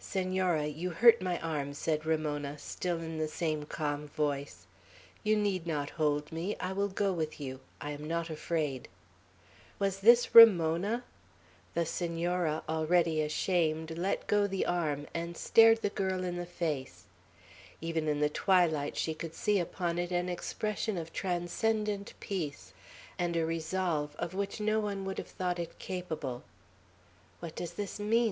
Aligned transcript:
"Senora, 0.00 0.66
you 0.66 0.90
hurt 0.90 1.22
my 1.22 1.38
arm," 1.38 1.72
said 1.72 2.04
Ramona, 2.04 2.58
still 2.58 2.98
in 2.98 3.18
the 3.18 3.28
same 3.28 3.62
calm 3.62 4.08
voice. 4.08 4.66
"You 5.22 5.36
need 5.36 5.68
not 5.68 5.90
hold 5.90 6.32
me. 6.32 6.56
I 6.58 6.72
will 6.72 6.88
go 6.88 7.12
with 7.12 7.38
you. 7.38 7.60
I 7.80 7.92
am 7.92 8.02
not 8.08 8.28
afraid." 8.28 8.88
Was 9.78 10.00
this 10.00 10.34
Ramona? 10.34 11.04
The 11.74 11.86
Senora, 11.86 12.64
already 12.68 13.22
ashamed, 13.22 13.96
let 13.96 14.26
go 14.26 14.48
the 14.48 14.66
arm, 14.66 15.06
and 15.14 15.36
stared 15.36 15.78
in 15.78 15.82
the 15.82 15.90
girl's 15.90 16.48
face. 16.48 17.04
Even 17.80 18.08
in 18.08 18.18
the 18.18 18.28
twilight 18.28 18.96
she 18.96 19.14
could 19.14 19.36
see 19.36 19.60
upon 19.60 19.96
it 19.96 20.10
an 20.10 20.28
expression 20.28 20.98
of 20.98 21.12
transcendent 21.12 22.14
peace, 22.18 22.72
and 23.16 23.36
a 23.36 23.46
resolve 23.46 24.16
of 24.18 24.34
which 24.34 24.58
no 24.60 24.80
one 24.80 25.04
would 25.04 25.18
have 25.18 25.28
thought 25.30 25.60
it 25.60 25.78
capable. 25.78 26.42
"What 27.38 27.54
does 27.54 27.74
this 27.74 28.00
mean?" 28.00 28.26